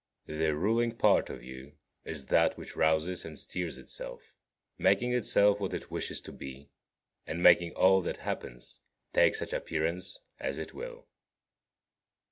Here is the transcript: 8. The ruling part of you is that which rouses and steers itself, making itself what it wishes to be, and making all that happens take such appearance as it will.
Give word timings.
8. 0.27 0.37
The 0.39 0.55
ruling 0.55 0.93
part 0.97 1.29
of 1.29 1.43
you 1.43 1.73
is 2.05 2.25
that 2.25 2.57
which 2.57 2.75
rouses 2.75 3.23
and 3.23 3.37
steers 3.37 3.77
itself, 3.77 4.33
making 4.79 5.13
itself 5.13 5.59
what 5.59 5.75
it 5.75 5.91
wishes 5.91 6.21
to 6.21 6.31
be, 6.31 6.71
and 7.27 7.43
making 7.43 7.73
all 7.73 8.01
that 8.01 8.17
happens 8.17 8.79
take 9.13 9.35
such 9.35 9.53
appearance 9.53 10.17
as 10.39 10.57
it 10.57 10.73
will. 10.73 11.07